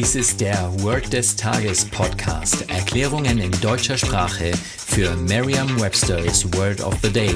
[0.00, 2.70] Dies ist der Word des Tages Podcast.
[2.70, 7.34] Erklärungen in deutscher Sprache für Merriam-Webster's Word of the Day.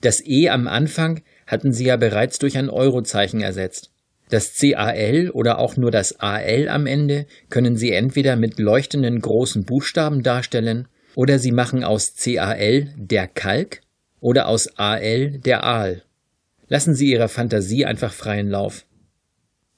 [0.00, 3.90] Das E am Anfang hatten Sie ja bereits durch ein Eurozeichen ersetzt.
[4.28, 9.64] Das CAL oder auch nur das AL am Ende können Sie entweder mit leuchtenden großen
[9.64, 13.82] Buchstaben darstellen oder Sie machen aus CAL der Kalk
[14.20, 16.02] oder aus AL der Aal.
[16.68, 18.86] Lassen Sie Ihrer Fantasie einfach freien Lauf.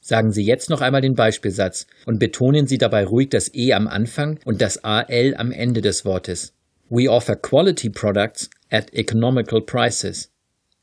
[0.06, 3.88] Sagen Sie jetzt noch einmal den Beispielsatz und betonen Sie dabei ruhig das E am
[3.88, 6.52] Anfang und das AL am Ende des Wortes.
[6.90, 10.30] We offer quality products at economical prices.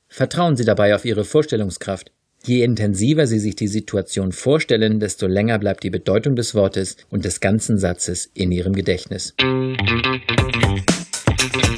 [0.08, 2.12] Vertrauen Sie dabei auf Ihre Vorstellungskraft.
[2.46, 7.24] Je intensiver Sie sich die Situation vorstellen, desto länger bleibt die Bedeutung des Wortes und
[7.24, 9.36] des ganzen Satzes in Ihrem Gedächtnis.